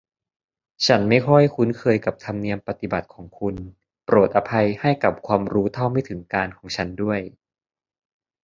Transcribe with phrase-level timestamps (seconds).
[0.85, 3.55] ฉันไม่ค่อยคุ้นเคยกับธรรมเนียมปฏิบัติของคุณ
[4.05, 7.19] โปรดอภัยให้กับความรู้เท่าไม่ถึงการณ์ของฉันด้วย